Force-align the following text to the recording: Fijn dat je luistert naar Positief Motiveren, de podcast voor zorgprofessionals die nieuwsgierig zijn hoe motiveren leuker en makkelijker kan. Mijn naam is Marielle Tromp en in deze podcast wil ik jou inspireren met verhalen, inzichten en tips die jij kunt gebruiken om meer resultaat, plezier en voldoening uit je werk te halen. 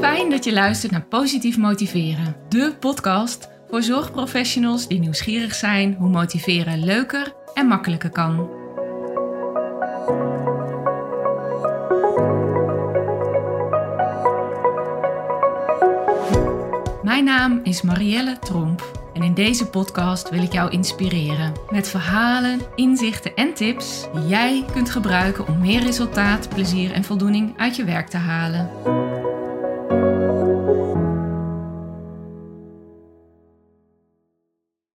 Fijn 0.00 0.30
dat 0.30 0.44
je 0.44 0.52
luistert 0.52 0.92
naar 0.92 1.04
Positief 1.04 1.58
Motiveren, 1.58 2.36
de 2.48 2.74
podcast 2.80 3.48
voor 3.68 3.82
zorgprofessionals 3.82 4.88
die 4.88 4.98
nieuwsgierig 4.98 5.54
zijn 5.54 5.94
hoe 5.94 6.08
motiveren 6.08 6.84
leuker 6.84 7.34
en 7.54 7.66
makkelijker 7.66 8.10
kan. 8.10 8.48
Mijn 17.02 17.24
naam 17.24 17.60
is 17.62 17.82
Marielle 17.82 18.38
Tromp 18.38 19.01
en 19.12 19.22
in 19.22 19.34
deze 19.34 19.66
podcast 19.66 20.30
wil 20.30 20.42
ik 20.42 20.52
jou 20.52 20.70
inspireren 20.70 21.52
met 21.70 21.88
verhalen, 21.88 22.60
inzichten 22.74 23.34
en 23.34 23.54
tips 23.54 24.06
die 24.12 24.26
jij 24.26 24.64
kunt 24.72 24.90
gebruiken 24.90 25.46
om 25.48 25.58
meer 25.58 25.82
resultaat, 25.82 26.48
plezier 26.48 26.92
en 26.92 27.04
voldoening 27.04 27.54
uit 27.56 27.76
je 27.76 27.84
werk 27.84 28.08
te 28.08 28.16
halen. 28.16 29.01